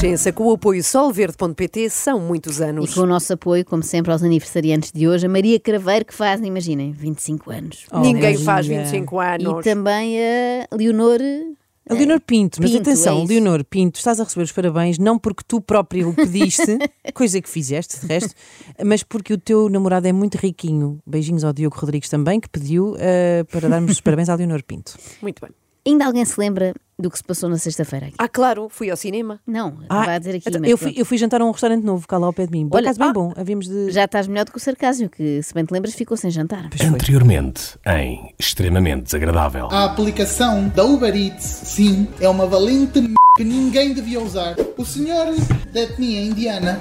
Renascença, 0.00 0.32
com 0.32 0.44
o 0.44 0.52
apoio 0.52 0.82
solverde.pt, 0.82 1.90
são 1.90 2.18
muitos 2.18 2.58
E 2.58 2.64
anos. 2.64 2.94
com 2.94 3.00
o 3.02 3.06
nosso 3.06 3.34
apoio, 3.34 3.66
como 3.66 3.82
sempre, 3.82 4.10
aos 4.10 4.22
aniversariantes 4.22 4.90
de 4.92 5.06
hoje, 5.06 5.26
a 5.26 5.28
Maria 5.28 5.60
Craveiro, 5.60 6.06
que 6.06 6.14
faz, 6.14 6.40
imaginem, 6.40 6.90
25 6.90 7.50
anos. 7.50 7.86
Oh, 7.92 7.98
Ninguém 8.00 8.32
Maria. 8.32 8.38
faz 8.38 8.66
25 8.66 9.22
E 9.22 9.26
anos. 9.26 9.62
também 9.64 10.16
a 10.18 10.74
Leonor. 10.74 11.18
A 11.86 11.92
Leonor 11.92 12.18
Pinto, 12.20 12.62
mas 12.62 12.70
Pinto, 12.70 12.80
atenção, 12.82 13.20
é. 13.22 13.26
Leonor 13.26 13.62
Pinto, 13.62 13.98
estás 13.98 14.18
a 14.20 14.24
receber 14.24 14.44
os 14.44 14.52
parabéns 14.52 14.96
não 14.98 15.18
porque 15.18 15.42
tu 15.46 15.60
própria 15.60 16.08
o 16.08 16.14
pediste, 16.14 16.78
coisa 17.12 17.38
que 17.42 17.48
fizeste, 17.50 18.00
de 18.00 18.06
resto, 18.06 18.34
mas 18.82 19.02
porque 19.02 19.34
o 19.34 19.38
teu 19.38 19.68
namorado 19.68 20.08
é 20.08 20.12
muito 20.12 20.36
riquinho. 20.36 20.98
Beijinhos 21.06 21.44
ao 21.44 21.52
Diogo 21.52 21.76
Rodrigues 21.78 22.08
também, 22.08 22.40
que 22.40 22.48
pediu 22.48 22.96
eh, 22.98 23.44
para 23.52 23.68
darmos 23.68 23.92
os 23.92 24.00
parabéns 24.00 24.30
à 24.30 24.34
Leonor 24.34 24.62
Pinto. 24.62 24.96
Muito 25.20 25.42
bem. 25.44 25.50
Ainda 25.90 26.06
alguém 26.06 26.24
se 26.24 26.38
lembra 26.38 26.72
do 26.96 27.10
que 27.10 27.18
se 27.18 27.24
passou 27.24 27.48
na 27.48 27.58
sexta-feira 27.58 28.06
aqui? 28.06 28.14
Ah, 28.16 28.28
claro, 28.28 28.68
fui 28.68 28.90
ao 28.90 28.96
cinema. 28.96 29.40
Não, 29.44 29.78
estava 29.82 30.12
a 30.12 30.18
dizer 30.18 30.36
aqui. 30.36 30.48
então, 30.48 30.64
eu, 30.64 30.78
fui, 30.78 30.94
eu 30.96 31.04
fui 31.04 31.18
jantar 31.18 31.40
a 31.40 31.44
um 31.44 31.50
restaurante 31.50 31.82
novo 31.82 32.06
cá 32.06 32.16
lá 32.16 32.26
ao 32.26 32.32
pé 32.32 32.46
de 32.46 32.52
mim. 32.52 32.68
Por 32.68 32.76
Olha, 32.76 32.90
acaso 32.90 33.00
bem 33.00 33.08
ah, 33.08 33.12
bom. 33.12 33.32
Havíamos 33.36 33.66
de. 33.66 33.90
Já 33.90 34.04
estás 34.04 34.28
melhor 34.28 34.44
do 34.44 34.52
que 34.52 34.58
o 34.58 34.60
sarcásio, 34.60 35.10
que, 35.10 35.42
se 35.42 35.52
bem 35.52 35.64
te 35.64 35.72
lembras, 35.72 35.94
ficou 35.94 36.16
sem 36.16 36.30
jantar. 36.30 36.68
Pois 36.70 36.80
foi. 36.80 36.90
Anteriormente, 36.90 37.76
em 37.84 38.32
Extremamente 38.38 39.02
Desagradável. 39.02 39.68
A 39.72 39.86
aplicação 39.86 40.68
da 40.68 40.84
Uber 40.84 41.14
Eats, 41.16 41.44
sim, 41.44 42.06
é 42.20 42.28
uma 42.28 42.46
valente 42.46 43.00
m... 43.00 43.14
que 43.36 43.42
ninguém 43.42 43.92
devia 43.92 44.20
usar. 44.20 44.54
O 44.76 44.84
senhor 44.84 45.34
da 45.72 45.80
etnia 45.80 46.22
indiana 46.22 46.78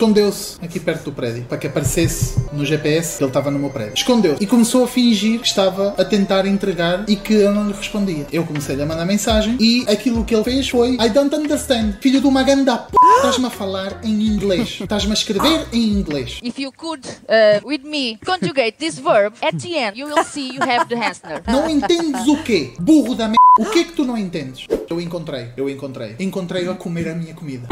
escondeu-se 0.00 0.56
aqui 0.62 0.80
perto 0.80 1.04
do 1.04 1.12
prédio 1.12 1.44
para 1.44 1.58
que 1.58 1.66
aparecesse 1.66 2.38
no 2.52 2.64
GPS 2.64 3.18
que 3.18 3.22
ele 3.22 3.30
estava 3.30 3.50
no 3.50 3.58
meu 3.58 3.68
prédio. 3.68 3.92
Escondeu-se 3.94 4.42
e 4.42 4.46
começou 4.46 4.84
a 4.84 4.88
fingir 4.88 5.40
que 5.40 5.46
estava 5.46 5.94
a 5.98 6.04
tentar 6.04 6.46
entregar 6.46 7.04
e 7.06 7.16
que 7.16 7.34
eu 7.34 7.52
não 7.52 7.66
lhe 7.66 7.74
respondia. 7.74 8.26
Eu 8.32 8.44
comecei 8.44 8.80
a 8.80 8.86
mandar 8.86 9.04
mensagem 9.04 9.58
e 9.60 9.84
aquilo 9.88 10.24
que 10.24 10.34
ele 10.34 10.44
fez 10.44 10.68
foi 10.70 10.94
I 10.94 11.10
don't 11.10 11.34
understand. 11.34 11.98
Filho 12.00 12.20
de 12.20 12.26
uma 12.26 12.42
ganda 12.42 12.78
p... 12.78 12.96
Estás-me 13.16 13.46
a 13.46 13.50
falar 13.50 14.00
em 14.02 14.22
inglês. 14.26 14.78
Estás-me 14.80 15.10
a 15.10 15.14
escrever 15.14 15.66
em 15.70 15.90
inglês. 15.90 16.40
If 16.42 16.58
you 16.58 16.72
could, 16.72 17.06
uh, 17.06 17.66
with 17.68 17.82
me, 17.84 18.18
conjugate 18.24 18.78
this 18.78 18.98
verb 18.98 19.34
at 19.42 19.54
the 19.60 19.76
end, 19.76 19.98
you 19.98 20.06
will 20.06 20.24
see 20.24 20.48
you 20.48 20.62
have 20.62 20.86
the 20.88 20.96
Hansner. 20.96 21.42
Não 21.46 21.68
entendes 21.68 22.26
o 22.26 22.42
quê? 22.42 22.72
Burro 22.80 23.14
da 23.14 23.24
m... 23.24 23.34
O 23.58 23.66
que 23.66 23.80
é 23.80 23.84
que 23.84 23.92
tu 23.92 24.04
não 24.04 24.16
entendes? 24.16 24.66
Eu 24.88 25.00
encontrei, 25.00 25.48
eu 25.56 25.68
encontrei. 25.68 26.16
Encontrei-o 26.18 26.70
a 26.70 26.74
comer 26.74 27.08
a 27.08 27.14
minha 27.14 27.34
comida. 27.34 27.66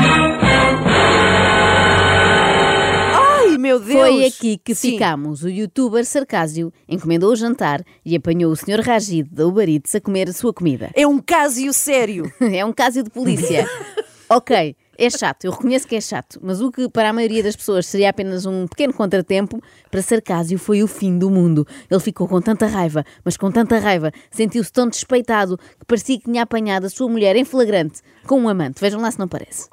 Ai, 3.14 3.58
meu 3.58 3.78
Deus! 3.78 4.00
Foi 4.00 4.26
aqui 4.26 4.58
que 4.58 4.74
Sim. 4.74 4.92
ficámos. 4.92 5.42
O 5.42 5.48
youtuber 5.48 6.04
Sarcásio 6.04 6.72
encomendou 6.88 7.32
o 7.32 7.36
jantar 7.36 7.84
e 8.04 8.16
apanhou 8.16 8.52
o 8.52 8.56
Sr. 8.56 8.80
Ragido 8.80 9.34
da 9.34 9.46
Uber 9.46 9.68
Eats 9.68 9.94
a 9.94 10.00
comer 10.00 10.28
a 10.28 10.32
sua 10.32 10.52
comida. 10.52 10.90
É 10.94 11.06
um 11.06 11.18
caso 11.18 11.72
sério. 11.72 12.30
é 12.40 12.64
um 12.64 12.72
caso 12.72 13.02
de 13.02 13.10
polícia. 13.10 13.68
ok, 14.28 14.76
é 15.00 15.08
chato, 15.08 15.44
eu 15.44 15.52
reconheço 15.52 15.86
que 15.86 15.94
é 15.94 16.00
chato, 16.00 16.40
mas 16.42 16.60
o 16.60 16.72
que 16.72 16.88
para 16.88 17.10
a 17.10 17.12
maioria 17.12 17.40
das 17.40 17.54
pessoas 17.54 17.86
seria 17.86 18.10
apenas 18.10 18.44
um 18.46 18.66
pequeno 18.66 18.92
contratempo, 18.92 19.62
para 19.92 20.02
Sarcásio 20.02 20.58
foi 20.58 20.82
o 20.82 20.88
fim 20.88 21.16
do 21.16 21.30
mundo. 21.30 21.64
Ele 21.88 22.00
ficou 22.00 22.26
com 22.26 22.40
tanta 22.40 22.66
raiva, 22.66 23.04
mas 23.24 23.36
com 23.36 23.48
tanta 23.48 23.78
raiva, 23.78 24.10
sentiu-se 24.28 24.72
tão 24.72 24.88
despeitado 24.88 25.56
que 25.56 25.86
parecia 25.86 26.18
que 26.18 26.24
tinha 26.24 26.42
apanhado 26.42 26.86
a 26.86 26.90
sua 26.90 27.08
mulher 27.08 27.36
em 27.36 27.44
flagrante 27.44 28.00
com 28.26 28.40
um 28.40 28.48
amante. 28.48 28.80
Vejam 28.80 29.00
lá 29.00 29.08
se 29.08 29.20
não 29.20 29.28
parece. 29.28 29.68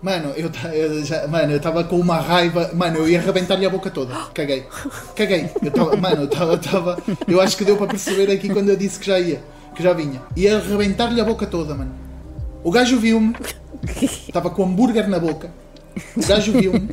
Mano, 0.00 0.32
eu, 0.36 0.50
eu 0.72 1.04
já, 1.04 1.26
mano, 1.26 1.52
eu 1.52 1.56
estava 1.56 1.82
com 1.82 1.98
uma 1.98 2.16
raiva. 2.20 2.70
Mano, 2.72 2.98
eu 2.98 3.08
ia 3.08 3.18
arrebentar-lhe 3.18 3.66
a 3.66 3.70
boca 3.70 3.90
toda. 3.90 4.14
Caguei. 4.32 4.64
Caguei. 5.16 5.50
Eu 5.62 5.70
tava, 5.72 5.96
mano, 5.96 6.22
eu 6.22 6.24
estava. 6.26 6.56
Tava, 6.58 7.02
eu 7.26 7.40
acho 7.40 7.56
que 7.56 7.64
deu 7.64 7.76
para 7.76 7.88
perceber 7.88 8.30
aqui 8.32 8.48
quando 8.48 8.68
eu 8.68 8.76
disse 8.76 8.98
que 9.00 9.06
já 9.06 9.18
ia. 9.18 9.42
Que 9.74 9.82
já 9.82 9.92
vinha. 9.92 10.22
Ia 10.36 10.58
arrebentar-lhe 10.58 11.20
a 11.20 11.24
boca 11.24 11.46
toda, 11.46 11.74
mano. 11.74 11.90
O 12.62 12.70
gajo 12.70 12.96
viu-me. 12.98 13.34
Estava 14.02 14.50
com 14.50 14.64
hambúrguer 14.64 15.08
na 15.08 15.18
boca. 15.18 15.50
O 16.16 16.26
gajo 16.26 16.52
viu-me. 16.52 16.88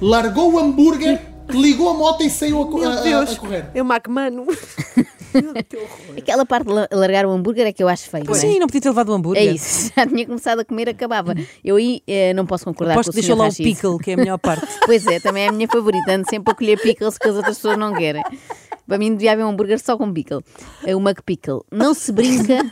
Largou 0.00 0.54
o 0.54 0.58
hambúrguer, 0.58 1.20
ligou 1.50 1.88
a 1.90 1.94
moto 1.94 2.22
e 2.24 2.30
saiu 2.30 2.58
a, 2.62 2.86
a- 2.88 3.18
a- 3.20 3.22
a 3.22 3.36
correr. 3.36 3.66
É 3.74 3.82
o 3.82 3.86
McMano. 3.86 4.46
Aquela 6.16 6.44
parte 6.46 6.66
de 6.66 6.72
la- 6.72 6.88
largar 6.92 7.26
o 7.26 7.30
hambúrguer 7.30 7.66
é 7.66 7.72
que 7.72 7.82
eu 7.82 7.88
acho 7.88 8.08
feio. 8.08 8.24
não 8.24 8.32
é? 8.34 8.38
Sim, 8.38 8.58
não 8.58 8.66
podia 8.66 8.80
ter 8.80 8.88
levado 8.88 9.08
o 9.10 9.12
hambúrguer. 9.14 9.42
É 9.42 9.46
isso, 9.46 9.92
já 9.96 10.06
tinha 10.06 10.26
começado 10.26 10.60
a 10.60 10.64
comer, 10.64 10.88
acabava. 10.88 11.34
Eu 11.64 11.76
aí 11.76 12.02
eh, 12.06 12.32
não 12.34 12.46
posso 12.46 12.64
concordar 12.64 12.94
Aposto 12.94 13.08
com 13.10 13.12
que 13.14 13.18
o 13.18 13.22
deixou 13.22 13.36
Sr. 13.36 13.42
lá 13.42 13.48
o 13.48 13.54
pickle, 13.56 13.98
que 13.98 14.10
é 14.10 14.14
a 14.14 14.16
melhor 14.16 14.38
parte. 14.38 14.66
Pois 14.86 15.06
é, 15.06 15.20
também 15.20 15.44
é 15.44 15.48
a 15.48 15.52
minha 15.52 15.68
favorita. 15.68 16.12
Ando 16.12 16.28
sempre 16.28 16.52
a 16.52 16.54
colher 16.54 16.80
pickles 16.80 17.18
que 17.18 17.28
as 17.28 17.36
outras 17.36 17.56
pessoas 17.56 17.76
não 17.78 17.92
querem. 17.94 18.22
Para 18.86 18.98
mim 18.98 19.12
devia 19.12 19.32
haver 19.32 19.44
um 19.44 19.48
hambúrguer 19.48 19.78
só 19.80 19.96
com 19.96 20.12
pickle. 20.12 20.40
É 20.84 20.94
o 20.94 21.00
McPickle. 21.00 21.60
Não 21.72 21.94
se 21.94 22.12
brinca, 22.12 22.70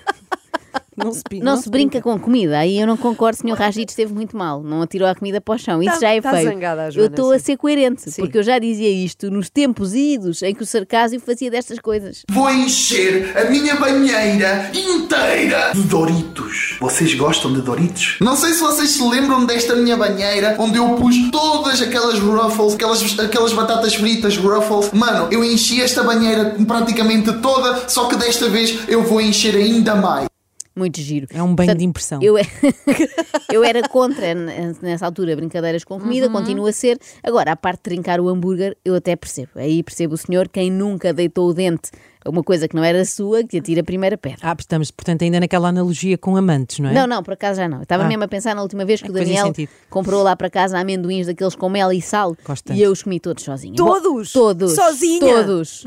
Não 0.97 1.13
se, 1.13 1.23
pi- 1.29 1.41
não 1.41 1.57
se 1.57 1.71
brinca 1.71 2.01
com 2.03 2.19
comida. 2.19 2.59
Aí 2.59 2.79
eu 2.79 2.87
não 2.87 2.97
concordo, 2.97 3.39
Sr. 3.39 3.55
Ragid 3.55 3.89
esteve 3.91 4.13
muito 4.13 4.37
mal. 4.37 4.63
Não 4.63 4.83
atirou 4.83 5.09
a 5.09 5.15
comida 5.15 5.41
para 5.41 5.55
o 5.55 5.59
chão. 5.59 5.83
Isso 5.83 5.95
Tá- 5.95 6.01
já 6.01 6.11
é 6.15 6.21
tá 6.21 6.31
feio. 6.33 6.51
zangada 6.51 6.83
a 6.83 6.87
eu 6.89 6.93
Joana, 6.93 7.09
estou 7.11 7.33
a 7.33 7.39
ser 7.39 7.57
coerente, 7.57 8.11
Sim. 8.11 8.21
porque 8.23 8.39
eu 8.39 8.43
já 8.43 8.59
dizia 8.59 8.91
isto 8.91 9.31
nos 9.31 9.49
tempos 9.49 9.95
idos 9.95 10.43
em 10.43 10.55
que 10.55 10.63
o 10.63 10.67
sarcásio 10.67 11.19
fazia 11.21 11.51
destas 11.51 11.79
coisas. 11.79 12.23
Vou 12.31 12.51
encher 12.51 13.37
a 13.37 13.45
minha 13.51 13.77
banheira 13.77 14.71
inteira 14.75 15.73
de 15.75 15.83
Doritos. 15.83 16.77
Vocês 16.81 17.15
gostam 17.15 17.53
de 17.53 17.63
Doritos? 17.63 18.17
Não 18.21 18.37
sei 18.37 18.53
se 18.53 18.61
vocês 18.61 18.91
se 18.91 19.03
lembram 19.09 19.45
desta 19.47 19.75
minha 19.75 19.97
banheira 19.97 20.57
onde 20.59 20.77
eu 20.79 20.91
pus 20.97 21.15
todas 21.31 21.81
aquelas 21.81 22.19
Ruffles, 22.19 22.75
aquelas, 22.75 23.19
aquelas 23.19 23.53
batatas 23.53 23.95
fritas 23.95 24.37
Ruffles. 24.37 24.91
Mano, 24.93 25.29
eu 25.31 25.43
enchi 25.43 25.81
esta 25.81 26.03
banheira 26.03 26.55
praticamente 26.67 27.33
toda, 27.41 27.89
só 27.89 28.07
que 28.09 28.17
desta 28.17 28.49
vez 28.49 28.79
eu 28.89 29.03
vou 29.03 29.21
encher 29.21 29.55
ainda 29.57 29.95
mais. 29.95 30.27
Muito 30.75 31.01
giro. 31.01 31.27
É 31.31 31.43
um 31.43 31.55
banho 31.55 31.75
de 31.75 31.85
impressão. 31.85 32.21
Eu, 32.23 32.39
é- 32.39 32.43
eu 33.53 33.63
era 33.63 33.87
contra, 33.89 34.35
nessa 34.81 35.05
altura, 35.07 35.37
brincadeiras 35.37 35.85
com 35.85 35.99
comida, 36.01 36.27
Uhum. 36.27 36.33
continua 36.33 36.71
a 36.71 36.73
ser. 36.73 36.99
Agora, 37.23 37.53
a 37.53 37.57
parte 37.57 37.79
de 37.79 37.83
trincar 37.83 38.21
o 38.21 38.29
hambúrguer, 38.29 38.77
eu 38.85 38.95
até 38.95 39.15
percebo. 39.15 39.51
Aí 39.57 39.83
percebo 39.83 40.15
o 40.15 40.17
senhor, 40.17 40.49
quem 40.49 40.71
nunca 40.71 41.13
deitou 41.13 41.49
o 41.49 41.55
dente 41.55 41.91
a 42.25 42.31
uma 42.31 42.43
coisa 42.43 42.69
que 42.69 42.77
não 42.77 42.85
era 42.85 43.05
sua, 43.05 43.43
que 43.45 43.59
atira 43.59 43.81
a 43.81 43.85
primeira 43.85 44.17
pedra. 44.17 44.39
Ah, 44.43 44.57
estamos, 44.59 44.91
portanto, 44.91 45.23
ainda 45.23 45.41
naquela 45.41 45.69
analogia 45.69 46.17
com 46.17 46.37
amantes, 46.37 46.79
não 46.79 46.89
é? 46.89 46.95
Não, 46.95 47.07
não, 47.07 47.23
por 47.23 47.35
acaso 47.35 47.61
já 47.61 47.69
não. 47.69 47.79
Eu 47.79 47.83
estava 47.83 48.05
Ah. 48.05 48.09
mesmo 48.09 48.23
a 48.25 48.29
pensar 48.29 48.55
na 48.55 48.63
última 48.63 48.85
vez 48.85 49.03
que 49.03 49.11
o 49.11 49.13
Fazia 49.13 49.43
Daniel 49.45 49.69
comprou 49.91 50.23
lá 50.23 50.35
para 50.37 50.49
casa 50.49 50.79
amendoins 50.79 51.27
daqueles 51.27 51.55
com 51.57 51.69
mel 51.69 51.93
e 51.93 52.01
sal 52.01 52.37
Gosto 52.47 52.73
e 52.73 52.81
eu 52.81 52.93
os 52.93 53.03
comi 53.03 53.19
todos 53.21 53.43
sozinha. 53.45 53.75
Todos? 53.77 54.33
Bom, 54.33 54.41
todos. 54.41 54.75
Sozinha? 54.75 55.21
Todos. 55.21 55.85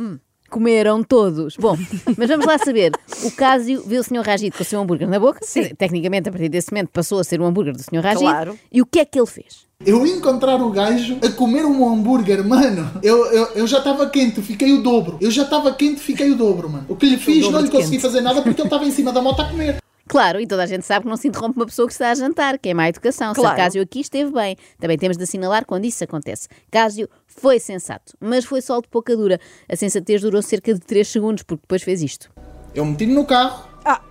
Comeram 0.56 1.04
todos. 1.04 1.58
Bom, 1.58 1.78
mas 2.18 2.30
vamos 2.30 2.46
lá 2.46 2.58
saber. 2.58 2.94
O 3.26 3.32
Cásio 3.32 3.84
viu 3.86 4.00
o 4.00 4.04
Sr. 4.06 4.22
Ragido 4.26 4.56
com 4.56 4.64
o 4.64 4.66
seu 4.66 4.80
hambúrguer 4.80 5.06
na 5.06 5.20
boca. 5.20 5.42
Tecnicamente, 5.78 6.30
a 6.30 6.32
partir 6.32 6.48
desse 6.48 6.72
momento, 6.72 6.92
passou 6.94 7.20
a 7.20 7.26
ser 7.26 7.42
o 7.42 7.46
hambúrguer 7.46 7.74
do 7.74 7.84
Sr. 7.84 8.00
Ragido. 8.02 8.24
Claro. 8.24 8.60
E 8.72 8.82
o 8.82 8.86
que 8.86 9.00
é 9.00 9.04
que 9.04 9.20
ele 9.20 9.28
fez? 9.28 9.66
Eu 9.86 10.08
encontrar 10.08 10.62
o 10.62 10.70
gajo 10.70 11.18
a 11.22 11.30
comer 11.32 11.66
um 11.66 11.86
hambúrguer, 11.86 12.42
mano, 12.48 12.90
eu, 13.04 13.26
eu, 13.34 13.48
eu 13.48 13.68
já 13.68 13.80
estava 13.80 14.10
quente, 14.10 14.42
fiquei 14.42 14.72
o 14.72 14.82
dobro. 14.82 15.18
Eu 15.20 15.30
já 15.30 15.44
estava 15.44 15.74
quente, 15.74 16.00
fiquei 16.00 16.32
o 16.32 16.36
dobro, 16.36 16.70
mano. 16.70 16.86
O 16.88 16.96
que 16.96 17.06
lhe 17.06 17.18
fiz, 17.18 17.52
não 17.52 17.60
lhe 17.60 17.70
consegui 17.70 17.92
quente. 17.92 18.02
fazer 18.02 18.22
nada 18.22 18.42
porque 18.42 18.62
ele 18.62 18.68
estava 18.68 18.86
em 18.86 18.92
cima 18.92 19.12
da 19.12 19.22
moto 19.22 19.42
a 19.42 19.50
comer. 19.50 19.76
Claro, 20.08 20.40
e 20.40 20.46
toda 20.46 20.64
a 20.64 20.66
gente 20.68 20.86
sabe 20.86 21.04
que 21.04 21.10
não 21.10 21.18
se 21.18 21.28
interrompe 21.28 21.58
uma 21.58 21.66
pessoa 21.66 21.88
que 21.88 21.94
está 21.94 22.12
a 22.12 22.16
jantar, 22.16 22.60
que 22.60 22.70
é 22.70 22.74
má 22.74 22.88
educação. 22.88 23.34
Se 23.34 23.40
Claro. 23.40 23.56
o 23.56 23.58
Cásio 23.58 23.82
aqui 23.82 24.02
esteve 24.02 24.32
bem. 24.32 24.56
Também 24.80 24.98
temos 24.98 25.18
de 25.18 25.24
assinalar 25.24 25.66
quando 25.66 25.86
isso 25.86 26.04
acontece. 26.04 26.48
Cásio 26.70 27.10
foi 27.26 27.60
sensato, 27.60 28.14
mas 28.20 28.46
foi 28.46 28.62
sol 28.62 28.82
de 28.82 28.88
pouca 28.88 29.16
dura. 29.18 29.40
A 29.68 29.76
sensatez 29.76 30.22
durou 30.22 30.42
cerca 30.42 30.74
de 30.74 30.80
3 30.80 31.08
segundos, 31.08 31.44
porque 31.44 31.62
depois 31.62 31.82
fez 31.82 32.04
isto. 32.04 32.30
Eu 32.74 32.86
meti-me 32.86 33.14
no 33.14 33.26
carro, 33.26 33.68
Ah. 33.86 34.02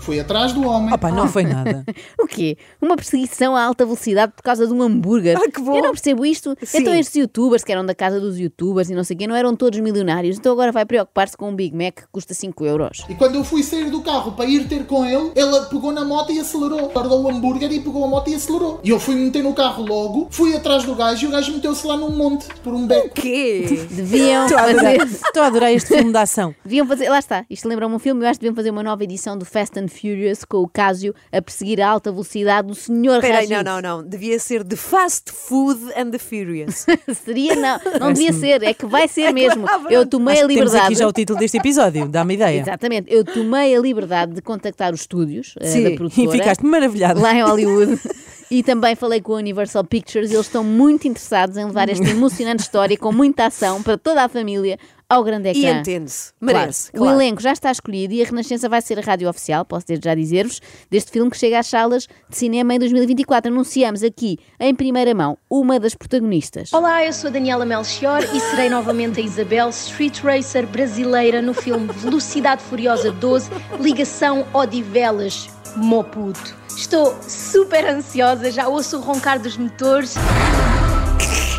fui 0.00 0.18
atrás 0.18 0.52
do 0.52 0.66
homem. 0.66 0.92
Opa, 0.92 1.10
não 1.10 1.28
foi 1.28 1.44
nada. 1.44 1.84
O 2.20 2.26
quê? 2.26 2.56
Uma 2.80 2.96
perseguição 2.96 3.56
a 3.56 3.62
alta 3.62 3.84
velocidade 3.84 4.32
por 4.34 4.42
causa 4.42 4.66
de 4.66 4.72
um 4.72 4.82
hambúrguer? 4.82 5.36
Ah, 5.38 5.50
que 5.50 5.60
bom. 5.60 5.76
Eu 5.76 5.82
não 5.82 5.92
percebo 5.92 6.24
isto. 6.26 6.56
Sim. 6.62 6.78
Então 6.78 6.94
estes 6.94 7.16
youtubers, 7.16 7.62
que 7.64 7.72
eram 7.72 7.84
da 7.84 7.94
casa 7.94 8.20
dos 8.20 8.38
youtubers 8.38 8.90
e 8.90 8.94
não 8.94 9.04
sei 9.04 9.14
o 9.14 9.18
quê, 9.18 9.26
não 9.26 9.34
eram 9.34 9.54
todos 9.54 9.78
milionários. 9.78 10.36
Então 10.36 10.52
agora 10.52 10.72
vai 10.72 10.84
preocupar-se 10.84 11.36
com 11.36 11.50
um 11.50 11.54
Big 11.54 11.74
Mac 11.74 11.96
que 11.96 12.06
custa 12.12 12.34
5 12.34 12.64
euros. 12.64 13.04
E 13.08 13.14
quando 13.14 13.36
eu 13.36 13.44
fui 13.44 13.62
sair 13.62 13.90
do 13.90 14.02
carro 14.02 14.32
para 14.32 14.44
ir 14.44 14.66
ter 14.68 14.84
com 14.86 15.04
ele, 15.04 15.32
ele 15.34 15.60
pegou 15.70 15.92
na 15.92 16.04
moto 16.04 16.32
e 16.32 16.40
acelerou. 16.40 16.88
Guardou 16.90 17.22
o 17.22 17.30
hambúrguer 17.30 17.70
e 17.72 17.80
pegou 17.80 18.04
a 18.04 18.08
moto 18.08 18.28
e 18.28 18.34
acelerou. 18.34 18.80
E 18.82 18.90
eu 18.90 18.98
fui 18.98 19.14
me 19.14 19.24
meter 19.24 19.42
no 19.42 19.54
carro 19.54 19.84
logo, 19.84 20.28
fui 20.30 20.54
atrás 20.56 20.84
do 20.84 20.94
gajo 20.94 21.26
e 21.26 21.28
o 21.28 21.30
gajo 21.30 21.52
meteu-se 21.52 21.86
lá 21.86 21.96
num 21.96 22.10
monte, 22.10 22.46
por 22.62 22.74
um 22.74 22.86
beco. 22.86 23.10
Quê? 23.14 23.86
Deviam 23.90 24.44
Estou 24.44 24.58
a 24.58 24.62
adorar, 24.62 24.96
fazer... 24.96 25.14
estou 25.14 25.42
a 25.42 25.46
adorar 25.46 25.72
este 25.72 25.88
filme 25.88 26.12
de 26.12 26.18
ação. 26.18 26.54
Deviam 26.64 26.86
fazer, 26.86 27.08
lá 27.08 27.18
está, 27.18 27.44
isto 27.48 27.68
lembra-me 27.68 27.94
um 27.94 27.98
filme, 27.98 28.24
eu 28.24 28.28
acho 28.28 28.38
que 28.38 28.44
deviam 28.44 28.56
fazer 28.56 28.70
uma 28.70 28.82
nova 28.82 29.02
edição 29.04 29.19
do 29.36 29.44
Fast 29.44 29.78
and 29.78 29.88
Furious 29.88 30.44
com 30.44 30.58
o 30.58 30.68
Cásio 30.68 31.14
a 31.32 31.40
perseguir 31.42 31.80
a 31.80 31.88
alta 31.88 32.10
velocidade 32.10 32.68
do 32.68 32.74
Senhor 32.74 33.16
Espera 33.16 33.38
aí, 33.40 33.46
Ragido. 33.46 33.64
não, 33.70 33.80
não, 33.80 33.98
não. 34.02 34.08
Devia 34.08 34.38
ser 34.38 34.64
The 34.64 34.76
Fast 34.76 35.30
Food 35.32 35.80
and 35.96 36.10
the 36.10 36.18
Furious. 36.18 36.86
Seria, 37.24 37.54
não, 37.56 37.78
não 38.00 38.12
devia 38.12 38.32
ser, 38.32 38.62
é 38.62 38.72
que 38.74 38.86
vai 38.86 39.06
ser 39.08 39.32
mesmo. 39.32 39.66
pronto. 39.66 39.90
Eu 39.90 40.06
tomei 40.06 40.34
Acho 40.36 40.44
a 40.44 40.48
que 40.48 40.54
temos 40.54 40.70
liberdade. 40.72 40.92
aqui 40.94 41.00
já 41.02 41.08
o 41.08 41.12
título 41.12 41.38
deste 41.38 41.56
episódio, 41.58 42.08
dá-me 42.08 42.34
ideia. 42.34 42.60
Exatamente, 42.60 43.12
eu 43.12 43.24
tomei 43.24 43.74
a 43.76 43.80
liberdade 43.80 44.32
de 44.34 44.42
contactar 44.42 44.92
os 44.94 45.00
estúdios 45.00 45.54
eh, 45.60 45.66
Sim, 45.66 45.82
da 45.84 45.90
E 45.90 45.96
produtora 45.96 46.30
ficaste 46.30 46.64
maravilhada. 46.64 47.20
lá 47.20 47.34
em 47.34 47.42
Hollywood. 47.42 48.00
E 48.52 48.64
também 48.64 48.96
falei 48.96 49.20
com 49.20 49.34
a 49.34 49.36
Universal 49.36 49.84
Pictures, 49.84 50.32
eles 50.32 50.46
estão 50.46 50.64
muito 50.64 51.06
interessados 51.06 51.56
em 51.56 51.64
levar 51.64 51.88
esta 51.88 52.08
emocionante 52.10 52.62
história 52.64 52.96
com 52.96 53.12
muita 53.12 53.46
ação 53.46 53.80
para 53.80 53.96
toda 53.96 54.24
a 54.24 54.28
família 54.28 54.76
ao 55.10 55.24
grande 55.24 55.48
E 55.48 55.58
ecrã. 55.66 55.80
entende-se. 55.80 56.32
Claro. 56.40 56.58
Merece. 56.58 56.90
O 56.94 56.98
claro. 56.98 57.16
elenco 57.20 57.42
já 57.42 57.52
está 57.52 57.70
escolhido 57.72 58.14
e 58.14 58.22
a 58.22 58.24
Renascença 58.24 58.68
vai 58.68 58.80
ser 58.80 58.96
a 59.00 59.02
rádio 59.02 59.28
oficial, 59.28 59.64
posso 59.64 59.84
desde 59.88 60.04
já 60.04 60.14
dizer-vos, 60.14 60.60
deste 60.88 61.10
filme 61.10 61.28
que 61.28 61.36
chega 61.36 61.58
às 61.58 61.66
salas 61.66 62.06
de 62.28 62.36
cinema 62.36 62.72
em 62.72 62.78
2024. 62.78 63.50
Anunciamos 63.52 64.04
aqui, 64.04 64.38
em 64.60 64.72
primeira 64.72 65.12
mão, 65.12 65.36
uma 65.50 65.80
das 65.80 65.96
protagonistas. 65.96 66.72
Olá, 66.72 67.04
eu 67.04 67.12
sou 67.12 67.28
a 67.28 67.32
Daniela 67.32 67.66
Melchior 67.66 68.22
e 68.22 68.38
serei 68.38 68.70
novamente 68.70 69.18
a 69.20 69.22
Isabel, 69.24 69.68
street 69.70 70.20
racer 70.20 70.64
brasileira 70.66 71.42
no 71.42 71.52
filme 71.52 71.88
Velocidade 71.92 72.62
Furiosa 72.62 73.10
12, 73.10 73.50
Ligação 73.80 74.46
Odivelas, 74.54 75.50
Moputo. 75.74 76.54
Estou 76.68 77.18
super 77.22 77.84
ansiosa, 77.84 78.50
já 78.52 78.68
ouço 78.68 78.98
o 78.98 79.00
roncar 79.00 79.40
dos 79.40 79.56
motores. 79.56 80.14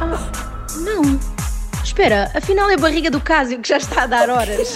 Ah. 0.02 0.51
Espera, 2.02 2.32
afinal 2.34 2.68
é 2.68 2.74
a 2.74 2.78
barriga 2.80 3.12
do 3.12 3.22
Cásio 3.22 3.60
que 3.60 3.70
já 3.70 3.78
está 3.78 4.02
a 4.02 4.08
dar 4.08 4.28
horas. 4.28 4.76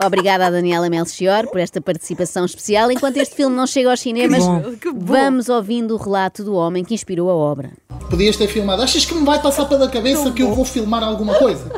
Obrigada 0.00 0.46
a 0.46 0.50
Daniela 0.50 0.88
Melchior 0.88 1.48
por 1.48 1.58
esta 1.58 1.80
participação 1.80 2.44
especial. 2.44 2.92
Enquanto 2.92 3.16
este 3.16 3.34
filme 3.34 3.56
não 3.56 3.66
chega 3.66 3.90
aos 3.90 3.98
cinemas, 3.98 4.44
Que 4.80 4.92
bom. 4.92 5.04
vamos 5.04 5.48
ouvindo 5.48 5.94
o 5.94 5.96
relato 5.96 6.44
do 6.44 6.54
homem 6.54 6.84
que 6.84 6.94
inspirou 6.94 7.28
a 7.30 7.34
obra. 7.34 7.72
Podias 8.08 8.36
ter 8.36 8.46
filmado. 8.46 8.80
Achas 8.80 9.04
que 9.04 9.12
me 9.12 9.24
vai 9.26 9.42
passar 9.42 9.64
pela 9.64 9.88
cabeça 9.88 10.30
que 10.30 10.40
eu 10.40 10.54
vou 10.54 10.64
filmar 10.64 11.02
alguma 11.02 11.34
coisa? 11.34 11.72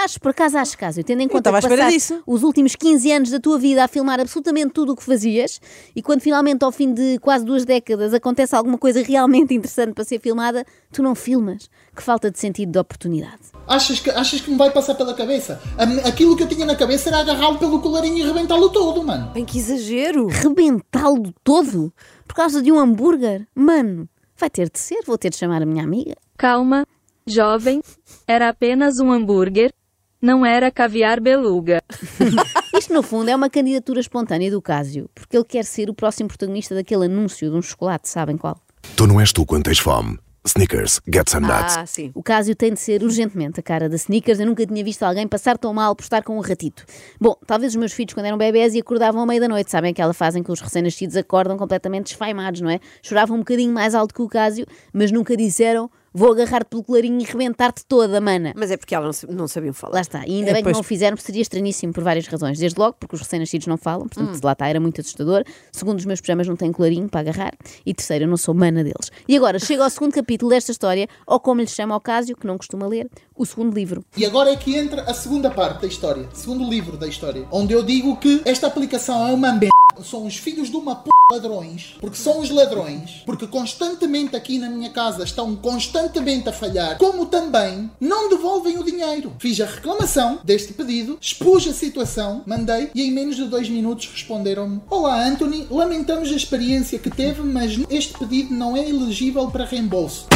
Acho, 0.00 0.20
por 0.20 0.30
acaso, 0.30 0.56
acho 0.56 0.78
caso. 0.78 1.02
Tendo 1.02 1.22
em 1.22 1.28
conta 1.28 1.52
que 1.52 1.60
passaste 1.60 2.20
os 2.24 2.44
últimos 2.44 2.76
15 2.76 3.10
anos 3.10 3.30
da 3.30 3.40
tua 3.40 3.58
vida 3.58 3.82
a 3.82 3.88
filmar 3.88 4.20
absolutamente 4.20 4.70
tudo 4.72 4.92
o 4.92 4.96
que 4.96 5.02
fazias 5.02 5.60
e 5.94 6.00
quando 6.00 6.20
finalmente, 6.20 6.64
ao 6.64 6.70
fim 6.70 6.94
de 6.94 7.18
quase 7.18 7.44
duas 7.44 7.64
décadas, 7.64 8.14
acontece 8.14 8.54
alguma 8.54 8.78
coisa 8.78 9.02
realmente 9.02 9.52
interessante 9.52 9.94
para 9.94 10.04
ser 10.04 10.20
filmada, 10.20 10.64
tu 10.92 11.02
não 11.02 11.16
filmas. 11.16 11.68
Que 11.96 12.02
falta 12.02 12.30
de 12.30 12.38
sentido 12.38 12.70
de 12.70 12.78
oportunidade. 12.78 13.40
Achas 13.66 13.98
que, 13.98 14.08
achas 14.10 14.40
que 14.40 14.48
me 14.52 14.56
vai 14.56 14.70
passar 14.70 14.94
pela 14.94 15.14
cabeça? 15.14 15.60
Aquilo 16.04 16.36
que 16.36 16.44
eu 16.44 16.48
tinha 16.48 16.64
na 16.64 16.76
cabeça 16.76 17.08
era 17.08 17.18
agarrá-lo 17.18 17.58
pelo 17.58 17.80
colarinho 17.80 18.18
e 18.18 18.22
rebentá-lo 18.22 18.70
todo, 18.70 19.02
mano. 19.02 19.32
Bem, 19.32 19.44
que 19.44 19.58
exagero. 19.58 20.28
Rebentá-lo 20.28 21.34
todo 21.42 21.92
por 22.24 22.36
causa 22.36 22.62
de 22.62 22.70
um 22.70 22.78
hambúrguer? 22.78 23.48
Mano, 23.52 24.08
vai 24.36 24.48
ter 24.48 24.70
de 24.70 24.78
ser. 24.78 25.00
Vou 25.04 25.18
ter 25.18 25.30
de 25.30 25.36
chamar 25.36 25.60
a 25.60 25.66
minha 25.66 25.82
amiga. 25.82 26.14
Calma, 26.36 26.86
jovem, 27.26 27.82
era 28.26 28.48
apenas 28.48 29.00
um 29.00 29.10
hambúrguer, 29.10 29.72
não 30.20 30.44
era 30.44 30.70
caviar 30.70 31.20
beluga. 31.20 31.82
Isto, 32.76 32.92
no 32.92 33.02
fundo, 33.02 33.30
é 33.30 33.36
uma 33.36 33.48
candidatura 33.48 34.00
espontânea 34.00 34.50
do 34.50 34.60
Cásio, 34.60 35.08
porque 35.14 35.36
ele 35.36 35.44
quer 35.44 35.64
ser 35.64 35.88
o 35.88 35.94
próximo 35.94 36.28
protagonista 36.28 36.74
daquele 36.74 37.06
anúncio 37.06 37.50
de 37.50 37.56
um 37.56 37.62
chocolate, 37.62 38.08
sabem 38.08 38.36
qual? 38.36 38.60
Tu 38.96 39.06
não 39.06 39.20
és 39.20 39.32
tu 39.32 39.44
quando 39.46 39.64
tens 39.64 39.78
fome. 39.78 40.18
Snickers, 40.48 41.00
get 41.06 41.28
some 41.28 41.46
nuts. 41.46 41.76
Ah, 41.76 41.84
sim. 41.84 42.10
O 42.14 42.22
Cásio 42.22 42.54
tem 42.54 42.72
de 42.72 42.80
ser 42.80 43.02
urgentemente 43.02 43.60
a 43.60 43.62
cara 43.62 43.88
da 43.88 43.96
Snickers. 43.96 44.40
Eu 44.40 44.46
nunca 44.46 44.64
tinha 44.64 44.82
visto 44.82 45.02
alguém 45.02 45.28
passar 45.28 45.58
tão 45.58 45.74
mal 45.74 45.94
por 45.94 46.04
estar 46.04 46.22
com 46.22 46.38
um 46.38 46.40
ratito. 46.40 46.84
Bom, 47.20 47.36
talvez 47.46 47.72
os 47.72 47.76
meus 47.76 47.92
filhos, 47.92 48.14
quando 48.14 48.26
eram 48.26 48.38
bebés 48.38 48.74
e 48.74 48.78
acordavam 48.78 49.20
à 49.20 49.26
meia 49.26 49.40
da 49.40 49.48
noite, 49.48 49.70
sabem 49.70 49.90
aquela 49.90 50.14
fase 50.14 50.38
em 50.38 50.42
que 50.42 50.50
os 50.50 50.60
recém-nascidos 50.60 51.16
acordam 51.16 51.58
completamente 51.58 52.06
desfaimados, 52.06 52.62
não 52.62 52.70
é? 52.70 52.80
Choravam 53.02 53.36
um 53.36 53.40
bocadinho 53.40 53.72
mais 53.72 53.94
alto 53.94 54.14
que 54.14 54.22
o 54.22 54.28
Cásio, 54.28 54.64
mas 54.92 55.12
nunca 55.12 55.36
disseram 55.36 55.90
vou 56.12 56.32
agarrar-te 56.32 56.68
pelo 56.70 56.82
colarinho 56.82 57.20
e 57.20 57.24
rebentar-te 57.24 57.84
toda, 57.86 58.20
mana. 58.20 58.52
Mas 58.56 58.70
é 58.70 58.76
porque 58.76 58.94
elas 58.94 59.22
não, 59.28 59.34
não 59.36 59.48
sabiam 59.48 59.72
falar. 59.74 59.94
Lá 59.94 60.00
está. 60.00 60.26
E 60.26 60.36
ainda 60.38 60.50
É, 60.50 60.52
bem 60.54 60.62
que 60.62 60.64
pois. 60.64 60.74
não 60.76 60.80
o 60.80 60.84
fizeram, 60.84 61.16
porque 61.16 61.26
seria 61.26 61.42
estranhíssimo 61.42 61.92
por 61.92 62.02
várias 62.02 62.26
razões. 62.26 62.58
Desde 62.58 62.78
logo, 62.78 62.96
porque 62.98 63.14
os 63.14 63.20
recém-nascidos 63.20 63.66
não 63.66 63.76
falam, 63.76 64.08
portanto, 64.08 64.42
lá 64.42 64.52
está, 64.52 64.68
era 64.68 64.80
muito 64.80 65.00
assustador. 65.00 65.44
Segundo, 65.72 65.98
os 65.98 66.04
meus 66.04 66.20
pijamas 66.20 66.46
não 66.46 66.56
têm 66.56 66.72
colarinho 66.72 67.08
para 67.08 67.20
agarrar. 67.20 67.52
E 67.84 67.92
terceiro, 67.94 68.24
eu 68.24 68.28
não 68.28 68.36
sou 68.36 68.54
mana 68.54 68.82
deles. 68.82 69.10
E 69.26 69.36
agora, 69.36 69.58
chega 69.58 69.84
ao 69.84 69.90
segundo 69.90 70.12
capítulo 70.12 70.50
desta 70.50 70.72
história, 70.72 71.08
ou 71.26 71.38
como 71.40 71.60
lhe 71.60 71.66
chama 71.66 71.94
ao 71.94 72.00
Cásio, 72.00 72.36
que 72.36 72.46
não 72.46 72.56
costuma 72.58 72.86
ler, 72.86 73.08
o 73.38 73.46
segundo 73.46 73.72
livro. 73.74 74.04
E 74.16 74.26
agora 74.26 74.50
é 74.50 74.56
que 74.56 74.76
entra 74.76 75.02
a 75.02 75.14
segunda 75.14 75.50
parte 75.50 75.82
da 75.82 75.88
história, 75.88 76.28
segundo 76.34 76.68
livro 76.68 76.96
da 76.96 77.06
história, 77.06 77.46
onde 77.50 77.72
eu 77.72 77.82
digo 77.82 78.16
que 78.16 78.42
esta 78.44 78.66
aplicação 78.66 79.26
é 79.28 79.32
uma 79.32 79.52
merda. 79.52 79.68
São 80.02 80.26
os 80.26 80.36
filhos 80.36 80.70
de 80.70 80.76
uma 80.76 80.94
p 80.96 81.10
ladrões, 81.30 81.96
porque 82.00 82.16
são 82.16 82.40
os 82.40 82.48
ladrões, 82.48 83.22
porque 83.26 83.46
constantemente 83.46 84.34
aqui 84.34 84.58
na 84.58 84.70
minha 84.70 84.88
casa 84.88 85.24
estão 85.24 85.54
constantemente 85.56 86.48
a 86.48 86.52
falhar, 86.52 86.96
como 86.96 87.26
também 87.26 87.90
não 88.00 88.30
devolvem 88.30 88.78
o 88.78 88.84
dinheiro. 88.84 89.34
Fiz 89.38 89.60
a 89.60 89.66
reclamação 89.66 90.38
deste 90.42 90.72
pedido, 90.72 91.18
expus 91.20 91.68
a 91.68 91.74
situação, 91.74 92.42
mandei 92.46 92.90
e 92.94 93.02
em 93.02 93.10
menos 93.10 93.36
de 93.36 93.44
dois 93.44 93.68
minutos 93.68 94.08
responderam-me: 94.10 94.80
Olá 94.88 95.22
Anthony, 95.22 95.66
lamentamos 95.70 96.30
a 96.30 96.36
experiência 96.36 96.98
que 96.98 97.10
teve, 97.10 97.42
mas 97.42 97.78
este 97.90 98.18
pedido 98.18 98.54
não 98.54 98.74
é 98.74 98.88
elegível 98.88 99.50
para 99.50 99.66
reembolso. 99.66 100.26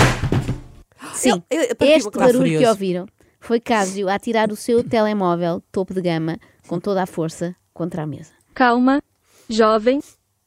Sim, 1.14 1.42
Eu- 1.50 1.60
eu- 1.62 1.76
este 1.80 2.10
barulho 2.18 2.58
que 2.58 2.66
ouviram 2.66 3.06
foi 3.40 3.58
Cásio 3.60 4.08
a 4.08 4.18
tirar 4.18 4.50
o 4.52 4.56
seu 4.56 4.82
telemóvel 4.84 5.62
topo 5.72 5.92
de 5.94 6.00
gama 6.02 6.38
com 6.68 6.78
toda 6.78 7.02
a 7.02 7.06
força 7.06 7.54
contra 7.74 8.02
a 8.02 8.06
mesa. 8.06 8.30
Calma, 8.54 9.02
jovem, 9.48 10.00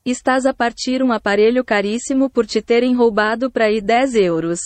estás 0.05 0.45
a 0.45 0.53
partir 0.53 1.03
um 1.03 1.11
aparelho 1.11 1.63
caríssimo 1.63 2.29
por 2.29 2.45
te 2.45 2.61
terem 2.61 2.95
roubado 2.95 3.51
para 3.51 3.65
aí 3.65 3.81
10 3.81 4.15
euros. 4.15 4.59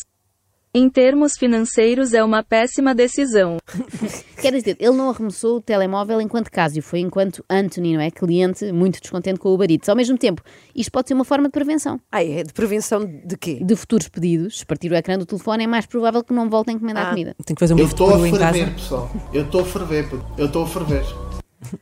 Em 0.71 0.87
termos 0.87 1.33
financeiros 1.35 2.13
é 2.13 2.23
uma 2.23 2.43
péssima 2.43 2.93
decisão. 2.93 3.57
Quer 4.39 4.53
dizer, 4.53 4.77
ele 4.79 4.95
não 4.95 5.09
arremessou 5.09 5.57
o 5.57 5.61
telemóvel 5.61 6.21
enquanto 6.21 6.51
Cásio, 6.51 6.83
foi 6.83 6.99
enquanto 6.99 7.43
Anthony, 7.49 7.95
não 7.95 8.01
é? 8.01 8.11
Cliente 8.11 8.71
muito 8.71 9.01
descontente 9.01 9.39
com 9.39 9.49
o 9.49 9.55
Uber 9.55 9.69
Eats. 9.69 9.89
Ao 9.89 9.95
mesmo 9.95 10.15
tempo, 10.15 10.43
isto 10.75 10.91
pode 10.91 11.07
ser 11.07 11.15
uma 11.15 11.25
forma 11.25 11.45
de 11.45 11.51
prevenção. 11.51 11.99
Ah, 12.11 12.23
é 12.23 12.43
de 12.43 12.53
prevenção 12.53 13.03
de 13.03 13.35
quê? 13.35 13.59
De 13.63 13.75
futuros 13.75 14.07
pedidos, 14.09 14.59
se 14.59 14.65
partir 14.65 14.91
o 14.91 14.95
ecrã 14.95 15.17
do 15.17 15.25
telefone, 15.25 15.63
é 15.63 15.67
mais 15.67 15.87
provável 15.87 16.23
que 16.23 16.33
não 16.33 16.47
voltem 16.47 16.73
a 16.73 16.77
encomendar 16.77 17.07
Ah. 17.07 17.09
comida. 17.09 17.35
Tenho 17.43 17.55
que 17.55 17.59
fazer 17.59 17.73
um 17.73 17.79
Eu 17.79 17.85
estou 17.87 18.13
a 18.13 18.19
ferver, 18.19 18.73
pessoal. 18.75 19.11
Eu 19.33 19.41
estou 19.45 19.61
a 19.61 19.65
ferver, 19.65 20.07
eu 20.37 20.45
estou 20.45 20.63
a 20.63 20.67
ferver. 20.67 21.03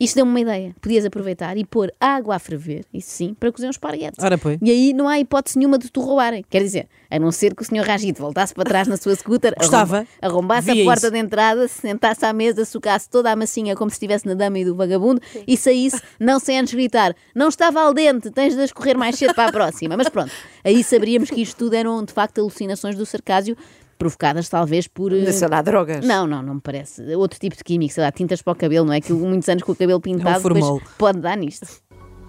Isto 0.00 0.16
deu-me 0.16 0.30
uma 0.30 0.40
ideia. 0.40 0.74
Podias 0.80 1.04
aproveitar 1.04 1.56
e 1.56 1.64
pôr 1.64 1.92
água 2.00 2.34
a 2.36 2.38
ferver, 2.38 2.84
isso 2.92 3.10
sim, 3.10 3.34
para 3.38 3.52
cozer 3.52 3.66
uns 3.68 3.76
esparguetes. 3.76 4.22
Ora, 4.22 4.36
pois. 4.36 4.58
E 4.60 4.70
aí 4.70 4.92
não 4.92 5.06
há 5.08 5.18
hipótese 5.20 5.56
nenhuma 5.58 5.78
de 5.78 5.90
tu 5.90 6.00
roubarem. 6.00 6.44
Quer 6.50 6.62
dizer, 6.62 6.88
a 7.10 7.18
não 7.18 7.30
ser 7.30 7.54
que 7.54 7.62
o 7.62 7.64
senhor 7.64 7.86
Ragito 7.86 8.20
voltasse 8.20 8.52
para 8.52 8.64
trás 8.64 8.88
na 8.88 8.96
sua 8.96 9.14
scooter, 9.14 9.54
Gostava. 9.56 9.98
arromba- 9.98 10.08
arrombasse 10.54 10.70
a 10.70 10.84
porta 10.84 11.06
isso. 11.06 11.10
de 11.12 11.18
entrada, 11.18 11.68
se 11.68 11.80
sentasse 11.80 12.24
à 12.24 12.32
mesa, 12.32 12.64
sucasse 12.64 13.08
toda 13.08 13.30
a 13.30 13.36
massinha 13.36 13.76
como 13.76 13.88
se 13.90 13.94
estivesse 13.94 14.26
na 14.26 14.34
dama 14.34 14.58
e 14.58 14.64
do 14.64 14.74
vagabundo 14.74 15.20
e 15.46 15.56
saísse, 15.56 16.00
não 16.18 16.38
sem 16.40 16.58
antes 16.58 16.74
gritar: 16.74 17.14
Não 17.34 17.48
estava 17.48 17.80
al 17.80 17.94
dente, 17.94 18.30
tens 18.30 18.54
de 18.56 18.62
escorrer 18.64 18.96
mais 18.98 19.16
cedo 19.16 19.34
para 19.34 19.48
a 19.48 19.52
próxima. 19.52 19.96
Mas 19.96 20.08
pronto, 20.08 20.32
aí 20.64 20.82
saberíamos 20.82 21.30
que 21.30 21.40
isto 21.40 21.56
tudo 21.56 21.74
eram 21.74 22.04
de 22.04 22.12
facto 22.12 22.40
alucinações 22.40 22.96
do 22.96 23.06
sarcásio, 23.06 23.56
provocadas 23.98 24.48
talvez 24.48 24.86
por. 24.86 25.12
eh, 25.12 25.32
Sei 25.32 25.48
lá, 25.48 25.60
drogas. 25.60 26.04
Não, 26.06 26.26
não, 26.26 26.42
não 26.42 26.54
me 26.54 26.60
parece. 26.60 27.02
Outro 27.16 27.38
tipo 27.38 27.56
de 27.56 27.64
químico, 27.64 27.92
sei 27.92 28.04
lá, 28.04 28.12
tintas 28.12 28.40
para 28.40 28.52
o 28.52 28.56
cabelo, 28.56 28.86
não 28.86 28.92
é? 28.94 29.00
Que 29.00 29.12
muitos 29.12 29.48
anos 29.48 29.62
com 29.64 29.72
o 29.72 29.76
cabelo 29.76 30.00
pintado 30.00 30.42
depois 30.54 30.82
pode 30.96 31.18
dar 31.20 31.36
nisto. 31.36 31.66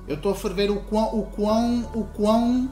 Eu 0.08 0.16
estou 0.16 0.32
a 0.32 0.36
ferver 0.36 0.72
o 0.72 0.78
quão. 0.82 1.20
O 1.20 1.24
quão. 1.24 1.80
O 1.94 2.04
quão. 2.16 2.70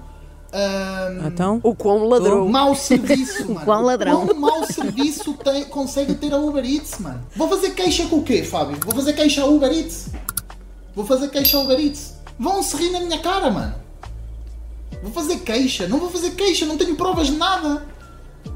ahm, 0.52 1.28
Então, 1.28 1.60
O 1.64 1.76
quão 1.76 2.04
ladrão. 2.08 2.48
mau 2.50 2.74
serviço, 2.76 3.46
mano. 3.54 3.64
quão 3.66 3.82
ladrão. 3.84 4.26
Quão 4.26 4.40
mau 4.40 4.66
serviço 4.66 5.34
tem, 5.36 5.66
consegue 5.66 6.16
ter 6.16 6.34
a 6.34 6.38
Uber 6.38 6.66
Eats, 6.66 6.98
mano. 7.00 7.22
Vou 7.36 7.48
fazer 7.48 7.72
queixa 7.72 8.08
com 8.08 8.18
o 8.18 8.24
quê, 8.24 8.44
Fábio? 8.44 8.78
Vou 8.84 8.96
fazer 8.96 9.14
queixa 9.14 9.42
a 9.44 9.46
Uber 9.46 9.72
Eats? 9.72 10.10
Vou 10.96 11.06
fazer 11.06 11.28
queixa 11.30 11.58
a 11.58 11.62
Uber 11.62 11.80
Eats? 11.80 12.16
Vão 12.40 12.64
se 12.64 12.76
rir 12.76 12.90
na 12.92 13.02
minha 13.02 13.20
cara, 13.20 13.52
mano. 13.52 13.76
Vou 15.04 15.12
fazer 15.12 15.38
queixa. 15.42 15.88
Não 15.88 16.00
vou 16.00 16.10
fazer 16.10 16.32
queixa. 16.32 16.66
Não 16.66 16.76
tenho 16.78 16.96
provas 16.96 17.28
de 17.28 17.34
nada. 17.36 17.86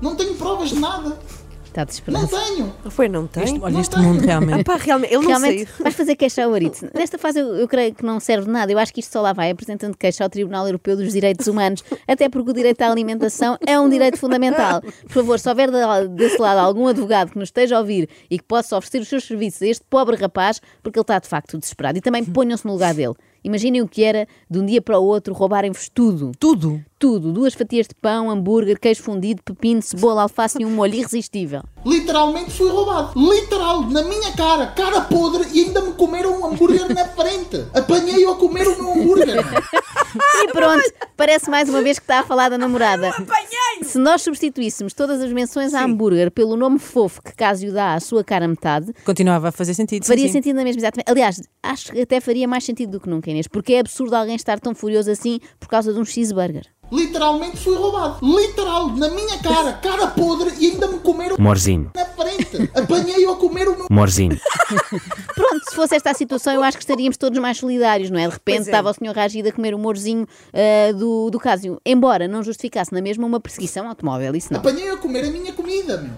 Não 0.01 0.15
tenho 0.15 0.33
provas 0.35 0.69
de 0.69 0.79
nada. 0.79 1.17
Está 1.65 1.85
desesperado. 1.85 2.27
Não 2.29 2.39
tenho. 2.43 2.73
Foi, 2.89 3.07
não 3.07 3.25
tem? 3.27 3.43
este, 3.45 3.59
olha 3.61 3.71
Não 3.73 3.79
este 3.79 3.95
tem. 3.95 4.03
mundo 4.03 4.19
Ah, 4.23 4.25
realmente. 4.25 4.63
pá, 4.65 4.75
realmente, 4.75 5.13
eu 5.13 5.21
não 5.21 5.29
Realmente, 5.29 5.65
sei. 5.65 5.83
vais 5.83 5.95
fazer 5.95 6.15
queixa 6.17 6.43
ao 6.43 6.53
Aritz. 6.53 6.83
Nesta 6.93 7.17
fase, 7.17 7.39
eu, 7.39 7.55
eu 7.55 7.65
creio 7.65 7.95
que 7.95 8.03
não 8.03 8.19
serve 8.19 8.43
de 8.47 8.51
nada. 8.51 8.69
Eu 8.73 8.77
acho 8.77 8.93
que 8.93 8.99
isto 8.99 9.13
só 9.13 9.21
lá 9.21 9.31
vai 9.31 9.51
apresentando 9.51 9.95
queixa 9.95 10.21
ao 10.21 10.29
Tribunal 10.29 10.65
Europeu 10.65 10.97
dos 10.97 11.13
Direitos 11.13 11.47
Humanos, 11.47 11.81
até 12.05 12.27
porque 12.27 12.51
o 12.51 12.53
direito 12.53 12.81
à 12.81 12.91
alimentação 12.91 13.57
é 13.65 13.79
um 13.79 13.87
direito 13.89 14.17
fundamental. 14.17 14.81
Por 14.81 15.11
favor, 15.13 15.39
se 15.39 15.47
houver 15.47 15.69
desse 16.09 16.37
lado 16.41 16.57
algum 16.57 16.87
advogado 16.87 17.31
que 17.31 17.39
nos 17.39 17.47
esteja 17.47 17.77
a 17.77 17.79
ouvir 17.79 18.09
e 18.29 18.37
que 18.37 18.43
possa 18.43 18.75
oferecer 18.75 18.99
os 18.99 19.07
seus 19.07 19.23
serviços 19.23 19.61
a 19.61 19.67
este 19.67 19.85
pobre 19.89 20.17
rapaz, 20.17 20.59
porque 20.83 20.99
ele 20.99 21.03
está 21.03 21.19
de 21.19 21.29
facto 21.29 21.57
desesperado. 21.57 21.97
E 21.97 22.01
também 22.01 22.25
ponham-se 22.25 22.65
no 22.65 22.73
lugar 22.73 22.93
dele. 22.93 23.13
Imaginem 23.43 23.81
o 23.81 23.87
que 23.87 24.03
era, 24.03 24.27
de 24.49 24.59
um 24.59 24.65
dia 24.65 24.81
para 24.81 24.99
o 24.99 25.03
outro, 25.03 25.33
roubarem-vos 25.33 25.89
tudo. 25.89 26.31
Tudo. 26.39 26.83
Tudo. 26.99 27.31
Duas 27.33 27.55
fatias 27.55 27.87
de 27.87 27.95
pão, 27.95 28.29
hambúrguer, 28.29 28.79
queijo 28.79 29.01
fundido, 29.01 29.41
pepino, 29.43 29.81
cebola, 29.81 30.21
alface 30.21 30.61
e 30.61 30.65
um 30.65 30.69
molho 30.69 30.93
irresistível. 30.93 31.63
Literalmente 31.83 32.51
fui 32.51 32.69
roubado. 32.69 33.13
Literal, 33.19 33.81
na 33.89 34.03
minha 34.03 34.31
cara, 34.33 34.67
cara 34.67 35.01
podre 35.01 35.47
e 35.51 35.63
ainda 35.63 35.81
me 35.81 35.93
comeram 35.93 36.39
um 36.39 36.45
hambúrguer 36.45 36.93
na 36.93 37.05
frente. 37.05 37.65
Apanhei-o 37.73 38.29
a 38.31 38.35
comer 38.35 38.67
o 38.67 38.77
meu 38.83 38.91
hambúrguer. 38.93 39.43
E 40.43 40.47
pronto, 40.51 40.83
parece 41.17 41.49
mais 41.49 41.69
uma 41.69 41.81
vez 41.81 41.97
que 41.97 42.03
está 42.03 42.19
a 42.19 42.23
falar 42.23 42.49
da 42.49 42.57
namorada. 42.57 43.11
Se 43.81 43.97
nós 43.97 44.21
substituíssemos 44.21 44.93
todas 44.93 45.21
as 45.21 45.31
menções 45.31 45.73
a 45.73 45.83
hambúrguer 45.83 46.29
pelo 46.29 46.55
nome 46.55 46.77
fofo 46.77 47.21
que 47.23 47.33
Cásio 47.33 47.73
dá 47.73 47.93
à 47.95 47.99
sua 47.99 48.23
cara 48.23 48.47
metade, 48.47 48.93
Continuava 49.03 49.49
a 49.49 49.51
fazer 49.51 49.73
sentido. 49.73 50.03
sim, 50.03 50.07
faria 50.07 50.27
sim. 50.27 50.33
sentido 50.33 50.57
na 50.57 50.63
mesma 50.63 50.81
exatamente. 50.81 51.09
Aliás, 51.09 51.41
acho 51.63 51.91
que 51.93 52.01
até 52.01 52.19
faria 52.19 52.47
mais 52.47 52.63
sentido 52.63 52.91
do 52.91 52.99
que 52.99 53.09
nunca, 53.09 53.30
Inês, 53.31 53.47
porque 53.47 53.73
é 53.73 53.79
absurdo 53.79 54.15
alguém 54.15 54.35
estar 54.35 54.59
tão 54.59 54.75
furioso 54.75 55.09
assim 55.09 55.39
por 55.59 55.67
causa 55.67 55.93
de 55.93 55.99
um 55.99 56.05
cheeseburger. 56.05 56.65
Literalmente 56.91 57.55
fui 57.55 57.73
roubado. 57.75 58.17
Literal, 58.21 58.89
na 58.89 59.09
minha 59.09 59.37
cara, 59.39 59.71
cara 59.73 60.07
podre 60.07 60.53
e 60.59 60.71
ainda 60.71 60.87
me 60.87 60.99
comeram 60.99 61.37
Morzinho, 61.39 61.89
na 61.95 62.05
frente. 62.05 62.69
Apanhei-o 62.75 63.31
a 63.31 63.37
comer 63.37 63.69
o 63.69 63.77
meu. 63.77 63.87
morzinho. 63.89 64.37
Pronto, 65.33 65.69
se 65.69 65.73
fosse 65.75 65.95
esta 65.95 66.11
a 66.11 66.13
situação, 66.13 66.53
eu 66.53 66.61
acho 66.61 66.77
que 66.77 66.83
estaríamos 66.83 67.15
todos 67.15 67.39
mais 67.39 67.57
solidários, 67.57 68.09
não 68.09 68.19
é? 68.19 68.27
De 68.27 68.33
repente 68.33 68.57
Pois 68.57 68.67
é. 68.67 68.71
estava 68.71 68.89
o 68.89 68.93
senhor 68.93 69.15
Ragido 69.15 69.47
a 69.47 69.51
comer 69.53 69.73
o 69.73 69.79
morzinho 69.79 70.27
ah, 70.53 70.91
do, 70.91 71.29
do 71.29 71.39
Cásio. 71.39 71.79
Embora 71.85 72.27
não 72.27 72.43
justificasse 72.43 72.93
na 72.93 73.01
mesma 73.01 73.25
uma 73.25 73.39
perseguição 73.39 73.87
automóvel, 73.87 74.35
isso 74.35 74.51
não. 74.51 74.59
Apanhei-o 74.59 74.95
a 74.95 74.97
comer 74.97 75.23
a 75.23 75.31
minha 75.31 75.53
comida, 75.53 75.97
meu. 75.97 76.11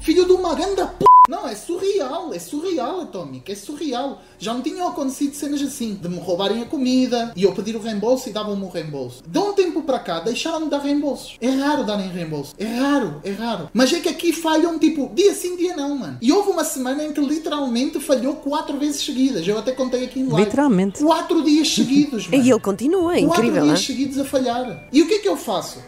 Filho 0.00 0.26
de 0.26 0.32
uma 0.32 0.56
ganda 0.56 0.88
p. 0.88 1.04
Não, 1.28 1.48
é 1.48 1.54
surreal, 1.54 2.32
é 2.32 2.38
surreal, 2.38 3.00
Atómico, 3.00 3.50
é 3.50 3.54
surreal. 3.54 4.22
Já 4.38 4.54
não 4.54 4.62
tinham 4.62 4.86
acontecido 4.88 5.34
cenas 5.34 5.60
assim, 5.60 5.94
de 5.94 6.08
me 6.08 6.18
roubarem 6.18 6.62
a 6.62 6.66
comida 6.66 7.32
e 7.34 7.42
eu 7.42 7.52
pedir 7.52 7.74
o 7.74 7.80
reembolso 7.80 8.28
e 8.28 8.32
davam-me 8.32 8.64
o 8.64 8.68
reembolso. 8.68 9.22
De 9.26 9.38
um 9.38 9.52
tempo 9.52 9.82
para 9.82 9.98
cá, 9.98 10.20
deixaram-me 10.20 10.68
dar 10.68 10.78
reembolsos. 10.78 11.36
É 11.40 11.48
raro 11.48 11.84
darem 11.84 12.08
reembolso, 12.08 12.54
é 12.58 12.64
raro, 12.64 13.20
é 13.24 13.30
raro. 13.32 13.68
Mas 13.72 13.92
é 13.92 14.00
que 14.00 14.08
aqui 14.08 14.32
falham, 14.32 14.78
tipo, 14.78 15.10
dia 15.14 15.34
sim, 15.34 15.56
dia 15.56 15.74
não, 15.76 15.96
mano. 15.98 16.18
E 16.20 16.32
houve 16.32 16.50
uma 16.50 16.64
semana 16.64 17.02
em 17.04 17.12
que 17.12 17.20
literalmente 17.20 17.98
falhou 17.98 18.34
quatro 18.36 18.78
vezes 18.78 19.04
seguidas. 19.04 19.46
Eu 19.46 19.58
até 19.58 19.72
contei 19.72 20.04
aqui 20.04 20.20
em 20.20 20.26
live. 20.28 20.44
Literalmente. 20.44 21.02
Quatro 21.02 21.42
dias 21.42 21.74
seguidos, 21.74 22.28
mano. 22.28 22.44
E 22.44 22.50
ele 22.50 22.60
continua, 22.60 23.16
é 23.16 23.22
Quatro 23.22 23.42
incrível, 23.44 23.64
dias 23.64 23.80
hein? 23.80 23.86
seguidos 23.86 24.18
a 24.18 24.24
falhar. 24.24 24.86
E 24.92 25.02
o 25.02 25.08
que 25.08 25.14
é 25.14 25.18
que 25.18 25.28
eu 25.28 25.36
faço? 25.36 25.78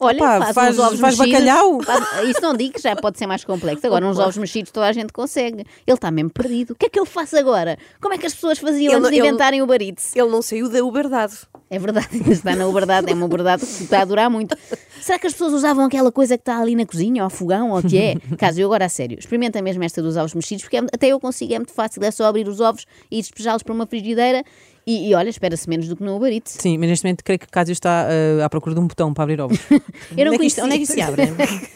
Olha, 0.00 0.22
Opa, 0.22 0.52
faz, 0.54 0.78
uns 0.78 0.84
ovos 0.84 1.00
faz 1.00 1.18
mexidos. 1.18 1.40
bacalhau. 1.44 1.82
Faz- 1.82 2.28
isso 2.28 2.40
não 2.40 2.54
digo 2.54 2.74
que 2.74 2.80
já 2.80 2.94
pode 2.94 3.18
ser 3.18 3.26
mais 3.26 3.44
complexo. 3.44 3.84
Agora, 3.86 4.06
uns 4.06 4.18
ovos 4.18 4.36
mexidos 4.36 4.70
toda 4.70 4.86
a 4.86 4.92
gente 4.92 5.12
consegue. 5.12 5.66
Ele 5.86 5.94
está 5.94 6.08
mesmo 6.10 6.30
perdido. 6.30 6.70
O 6.72 6.74
que 6.76 6.86
é 6.86 6.88
que 6.88 6.98
ele 7.00 7.06
faz 7.06 7.34
agora? 7.34 7.76
Como 8.00 8.14
é 8.14 8.18
que 8.18 8.26
as 8.26 8.32
pessoas 8.34 8.58
faziam 8.58 8.92
Ele 8.92 8.96
antes 9.00 9.10
de 9.10 9.16
ele- 9.16 9.26
inventarem 9.26 9.60
o 9.60 9.66
Baritz? 9.66 10.14
Ele 10.14 10.28
não 10.28 10.40
saiu 10.40 10.68
da 10.68 10.84
uberdade. 10.84 11.34
É 11.70 11.78
verdade, 11.78 12.08
está 12.32 12.54
na 12.56 12.66
uberdade, 12.66 13.10
é 13.10 13.14
uma 13.14 13.26
uberdade 13.26 13.66
que 13.66 13.82
está 13.84 14.00
a 14.00 14.04
durar 14.04 14.30
muito. 14.30 14.56
Será 15.02 15.18
que 15.18 15.26
as 15.26 15.32
pessoas 15.34 15.52
usavam 15.52 15.84
aquela 15.84 16.10
coisa 16.10 16.38
que 16.38 16.42
está 16.42 16.58
ali 16.60 16.74
na 16.74 16.86
cozinha, 16.86 17.22
ao 17.22 17.28
fogão, 17.28 17.72
ou 17.72 17.78
o 17.78 17.82
que 17.82 17.98
é? 17.98 18.14
Caso 18.38 18.60
eu 18.60 18.66
agora 18.68 18.86
a 18.86 18.88
sério, 18.88 19.18
experimenta 19.18 19.60
mesmo 19.60 19.82
esta 19.84 20.00
dos 20.00 20.16
ovos 20.16 20.32
mexidos, 20.32 20.62
porque 20.64 20.76
é- 20.78 20.86
até 20.92 21.08
eu 21.08 21.20
consigo, 21.20 21.52
é 21.52 21.58
muito 21.58 21.72
fácil, 21.72 22.02
é 22.04 22.10
só 22.10 22.24
abrir 22.24 22.48
os 22.48 22.60
ovos 22.60 22.86
e 23.10 23.20
despejá-los 23.20 23.62
para 23.62 23.74
uma 23.74 23.86
frigideira 23.86 24.42
e, 24.88 25.10
e 25.10 25.14
olha, 25.14 25.28
espera-se 25.28 25.68
menos 25.68 25.86
do 25.86 25.94
que 25.94 26.02
no 26.02 26.16
Uber 26.16 26.32
Eats. 26.32 26.52
Sim, 26.58 26.78
mas 26.78 26.88
neste 26.88 27.04
momento 27.04 27.22
creio 27.22 27.38
que 27.38 27.44
o 27.44 27.50
Cásio 27.50 27.72
está 27.72 28.06
ah, 28.08 28.44
à 28.46 28.48
procura 28.48 28.74
de 28.74 28.80
um 28.80 28.86
botão 28.86 29.12
para 29.12 29.24
abrir 29.24 29.38
ovos. 29.38 29.58
Eu 30.16 30.24
não 30.24 30.32
onde, 30.32 30.36
é 30.36 30.38
que 30.38 30.46
isto, 30.46 30.62
conhecia- 30.62 30.64
onde 30.64 30.74
é 30.74 30.76
que 30.78 30.82
isso 30.84 30.92
se 30.94 31.00
abre? 31.02 31.22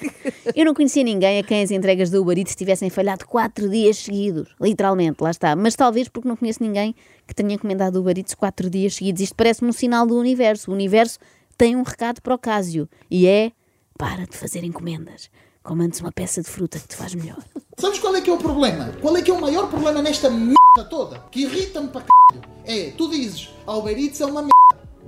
Eu 0.56 0.64
não 0.64 0.72
conhecia 0.72 1.04
ninguém 1.04 1.38
a 1.38 1.42
quem 1.42 1.62
as 1.62 1.70
entregas 1.70 2.08
do 2.08 2.22
Uber 2.22 2.38
Eats 2.38 2.54
tivessem 2.56 2.88
falhado 2.88 3.26
quatro 3.26 3.68
dias 3.68 3.98
seguidos. 3.98 4.48
Literalmente, 4.58 5.22
lá 5.22 5.30
está. 5.30 5.54
Mas 5.54 5.74
talvez 5.74 6.08
porque 6.08 6.26
não 6.26 6.36
conheço 6.36 6.62
ninguém 6.62 6.94
que 7.26 7.34
tenha 7.34 7.52
encomendado 7.54 8.00
Uber 8.00 8.16
Eats 8.16 8.34
quatro 8.34 8.70
dias 8.70 8.94
seguidos. 8.94 9.20
Isto 9.20 9.34
parece-me 9.36 9.68
um 9.68 9.72
sinal 9.72 10.06
do 10.06 10.18
universo. 10.18 10.70
O 10.70 10.74
universo 10.74 11.18
tem 11.58 11.76
um 11.76 11.82
recado 11.82 12.22
para 12.22 12.34
o 12.34 12.38
Cásio 12.38 12.88
e 13.10 13.26
é: 13.26 13.52
para 13.98 14.26
de 14.26 14.36
fazer 14.38 14.64
encomendas. 14.64 15.30
Como 15.62 15.82
antes 15.82 16.00
uma 16.00 16.10
peça 16.10 16.42
de 16.42 16.48
fruta 16.48 16.78
que 16.78 16.88
te 16.88 16.96
faz 16.96 17.14
melhor. 17.14 17.38
Sabes 17.78 17.98
qual 17.98 18.16
é 18.16 18.20
que 18.20 18.30
é 18.30 18.32
o 18.32 18.38
problema? 18.38 18.92
Qual 19.00 19.16
é 19.16 19.22
que 19.22 19.30
é 19.30 19.34
o 19.34 19.40
maior 19.40 19.68
problema 19.68 20.02
nesta 20.02 20.28
merda 20.28 20.88
toda? 20.90 21.18
Que 21.30 21.42
irrita-me 21.42 21.88
para 21.88 22.02
caralho. 22.02 22.51
É, 22.64 22.92
tu 22.96 23.08
dizes, 23.10 23.50
a 23.66 23.76
Uber 23.76 23.98
Eats 23.98 24.20
é 24.20 24.26
uma 24.26 24.42
merda. 24.42 24.52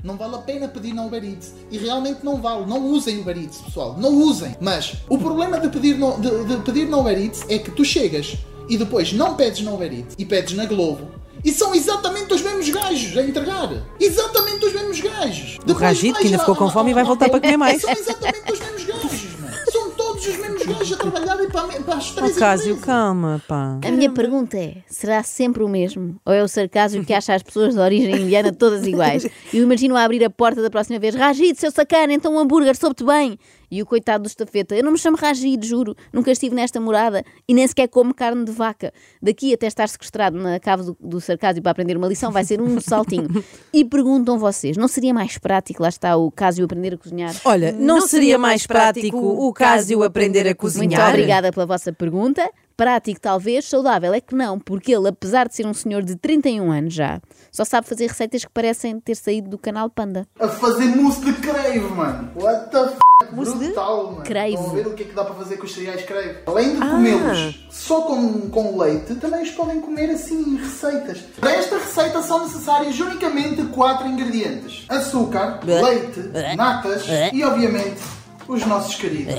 Não 0.02 0.16
vale 0.16 0.34
a 0.34 0.38
pena 0.38 0.68
pedir 0.68 0.92
na 0.92 1.04
Uber 1.04 1.25
Eats. 1.25 1.54
E 1.70 1.78
realmente 1.78 2.25
não 2.25 2.40
vale. 2.40 2.66
Não 2.66 2.87
usem 2.88 3.20
Uber 3.20 3.37
Eats, 3.37 3.58
pessoal. 3.58 3.96
Não 3.99 4.14
usem. 4.14 4.54
Mas 4.61 4.96
o 5.08 5.16
problema 5.16 5.58
de 5.58 5.68
pedir, 5.68 5.96
no, 5.96 6.20
de, 6.20 6.44
de 6.44 6.56
pedir 6.62 6.88
na 6.88 6.99
Uber 6.99 7.18
Eats 7.18 7.44
é 7.49 7.58
que 7.58 7.70
tu 7.70 7.84
chegas 7.84 8.37
e 8.68 8.76
depois 8.76 9.12
não 9.12 9.34
pedes 9.34 9.62
na 9.62 9.73
Uber 9.73 9.92
Eats 9.92 10.14
e 10.18 10.25
pedes 10.25 10.54
na 10.54 10.66
Globo. 10.66 11.08
E 11.44 11.52
são 11.52 11.75
exatamente 11.75 12.32
os 12.32 12.40
mesmos 12.40 12.68
gajos 12.70 13.16
a 13.18 13.23
entregar. 13.23 13.70
Exatamente 14.00 14.64
os 14.64 14.73
mesmos 14.73 15.00
gajos. 15.00 15.58
O 15.66 15.73
Ragid, 15.73 16.18
que 16.18 16.26
ainda 16.26 16.38
ficou 16.38 16.56
com 16.56 16.70
fome 16.70 16.90
e 16.90 16.94
vai 16.94 17.04
voltar 17.04 17.28
para 17.28 17.40
comer 17.40 17.56
mais. 17.58 17.82
São 17.82 17.90
exatamente 17.90 18.52
os 18.52 18.61
mesmos 18.61 18.84
gajos, 18.84 19.40
mano. 19.40 19.54
São 19.70 19.90
todos 19.90 20.26
os 20.26 20.37
mesmos 20.38 20.62
gajos 20.62 20.74
a 20.93 20.97
trabalharem 20.97 21.49
para, 21.49 21.67
para 21.83 21.95
as 21.97 22.11
Oh, 22.12 22.14
três 22.17 22.37
Cásio, 22.38 22.64
empresas. 22.73 22.85
calma, 22.85 23.43
pá. 23.49 23.79
A 23.85 23.91
minha 23.91 24.11
pergunta 24.11 24.57
é: 24.57 24.76
será 24.88 25.23
sempre 25.23 25.62
o 25.62 25.69
mesmo? 25.69 26.17
Ou 26.25 26.33
é 26.33 26.43
o 26.43 26.49
sarcasmo 26.49 27.05
que 27.05 27.12
acha 27.12 27.35
as 27.35 27.43
pessoas 27.43 27.75
de 27.75 27.81
origem 27.81 28.14
indiana 28.23 28.53
todas 28.53 28.87
iguais? 28.87 29.25
Eu 29.53 29.62
imagino 29.62 29.97
a 29.97 30.03
abrir 30.05 30.25
a 30.25 30.31
porta 30.31 30.61
da 30.62 30.71
próxima 30.71 30.99
vez: 30.99 31.14
Ragid, 31.14 31.59
seu 31.59 31.71
sacana, 31.71 32.12
então 32.12 32.35
um 32.35 32.38
hambúrguer, 32.38 32.76
soube-te 32.76 33.05
bem. 33.05 33.38
E 33.71 33.83
o 33.83 33.87
coitado 33.87 34.23
do 34.23 34.26
estafeta: 34.29 34.76
Eu 34.76 34.85
não 34.85 34.93
me 34.93 34.99
chamo 34.99 35.17
Ragid, 35.17 35.67
juro, 35.67 35.97
nunca 36.12 36.31
estive 36.31 36.55
nesta 36.55 36.81
morada 36.81 37.25
e 37.49 37.55
nem 37.55 37.67
sequer 37.67 37.88
como 37.88 38.14
carne 38.14 38.45
de 38.45 38.53
vaca. 38.53 38.93
Daqui 39.21 39.53
até 39.55 39.67
estar 39.67 39.88
sequestrado 39.88 40.37
na 40.38 40.61
cave 40.61 40.85
do, 40.85 40.97
do 41.00 41.21
sarcasmo 41.21 41.62
para 41.62 41.73
aprender 41.73 41.97
uma 41.97 42.07
lição 42.07 42.31
vai 42.31 42.45
ser 42.45 42.61
um 42.61 42.81
saltinho. 42.81 43.29
E 43.73 43.85
perguntam 43.85 44.38
vocês: 44.38 44.76
não 44.76 44.87
seria 44.87 45.12
mais 45.14 45.38
prático, 45.38 45.83
lá 45.83 45.88
está 45.88 46.17
o 46.17 46.31
Cásio 46.31 46.64
aprender 46.64 46.95
a 46.95 46.99
cozinhar? 46.99 47.35
Olha, 47.45 47.73
não, 47.73 48.07
seria 48.07 48.38
mais 48.38 48.67
prático 48.67 49.17
o 49.19 49.53
Cásio 49.53 50.03
aprender 50.05 50.47
a 50.47 50.55
cozinhar? 50.55 50.74
Muito 50.76 51.00
obrigada 51.00 51.52
pela 51.52 51.66
vossa 51.66 51.93
pergunta. 51.93 52.49
Prático, 52.76 53.21
talvez, 53.21 53.69
saudável 53.69 54.12
é 54.12 54.21
que 54.21 54.35
não, 54.35 54.59
porque 54.59 54.93
ele, 54.93 55.09
apesar 55.09 55.47
de 55.47 55.54
ser 55.54 55.64
um 55.64 55.73
senhor 55.73 56.02
de 56.02 56.16
31 56.16 56.73
anos 56.73 56.93
já, 56.93 57.21
só 57.52 57.64
sabe 57.64 57.87
fazer 57.87 58.09
receitas 58.09 58.45
que 58.45 58.50
parecem 58.50 58.99
ter 58.99 59.14
saído 59.14 59.49
do 59.49 59.57
canal 59.57 59.88
Panda. 59.88 60.26
A 60.40 60.49
fazer 60.49 60.87
mousse 60.87 61.21
de 61.21 61.35
crave, 61.35 61.78
mano. 61.78 62.31
What 62.35 62.71
the 62.71 62.78
f... 62.78 62.97
Brutal, 63.31 64.12
mano. 64.12 64.23
crave. 64.23 64.54
Estão 64.54 64.71
a 64.71 64.75
ver 64.75 64.87
o 64.88 64.95
que 64.95 65.02
é 65.04 65.07
que 65.07 65.12
dá 65.12 65.25
para 65.25 65.35
fazer 65.37 65.57
com 65.57 65.64
os 65.64 65.73
cereais 65.73 66.02
crave? 66.02 66.38
Além 66.47 66.75
de 66.75 66.81
comê-los 66.81 67.66
só 67.71 68.02
com, 68.02 68.50
com 68.50 68.76
leite, 68.76 69.14
também 69.16 69.43
os 69.43 69.50
podem 69.52 69.81
comer 69.81 70.11
assim 70.11 70.54
em 70.54 70.57
receitas. 70.57 71.21
Para 71.40 71.52
esta 71.52 71.78
receita 71.78 72.23
são 72.23 72.43
necessários 72.43 72.99
unicamente 72.99 73.62
quatro 73.66 74.09
ingredientes. 74.09 74.85
Açúcar, 74.88 75.61
leite, 75.64 76.21
natas 76.57 77.04
e, 77.33 77.45
obviamente, 77.45 78.02
os 78.49 78.66
nossos 78.66 78.97
queridos. 78.97 79.35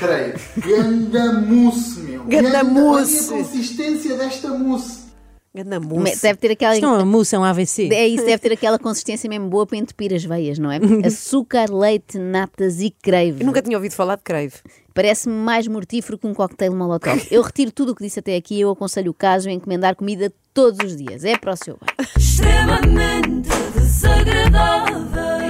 Crave. 0.00 0.40
Ganda 0.56 1.32
mousse, 1.42 2.00
meu. 2.00 2.24
Ganda 2.24 2.64
mousse. 2.64 3.34
Olha 3.34 3.42
a 3.42 3.44
consistência 3.44 4.16
desta 4.16 4.48
mousse. 4.48 5.10
Ganda 5.54 5.78
mousse. 5.78 6.22
Deve 6.22 6.38
ter 6.38 6.52
aquela. 6.52 6.72
Isto 6.72 6.86
não 6.86 6.94
é 6.94 6.98
uma 7.00 7.04
mousse, 7.04 7.34
é 7.34 7.38
um 7.38 7.44
AVC. 7.44 7.90
É 7.92 8.08
isso, 8.08 8.24
deve 8.24 8.38
ter 8.38 8.52
aquela 8.52 8.78
consistência 8.78 9.28
mesmo 9.28 9.50
boa 9.50 9.66
para 9.66 9.76
entupir 9.76 10.14
as 10.14 10.24
veias, 10.24 10.58
não 10.58 10.72
é? 10.72 10.78
Açúcar, 11.04 11.70
leite, 11.70 12.16
natas 12.16 12.80
e 12.80 12.88
crave. 12.90 13.40
Eu 13.40 13.46
nunca 13.46 13.60
tinha 13.60 13.76
ouvido 13.76 13.92
falar 13.92 14.16
de 14.16 14.22
crave. 14.22 14.54
Parece-me 14.94 15.34
mais 15.34 15.68
mortífero 15.68 16.16
que 16.16 16.26
um 16.26 16.32
cocktail 16.32 16.74
molotov. 16.74 17.20
Eu 17.30 17.42
retiro 17.42 17.70
tudo 17.70 17.92
o 17.92 17.94
que 17.94 18.02
disse 18.02 18.20
até 18.20 18.36
aqui 18.36 18.54
e 18.54 18.62
eu 18.62 18.70
aconselho 18.70 19.10
o 19.10 19.14
caso 19.14 19.50
a 19.50 19.52
encomendar 19.52 19.94
comida 19.94 20.32
todos 20.54 20.78
os 20.82 20.96
dias. 20.96 21.24
É 21.24 21.36
para 21.36 21.52
o 21.52 21.56
seu 21.56 21.76
bem. 21.76 22.06
extremamente 22.16 23.50
desagradável. 23.74 25.49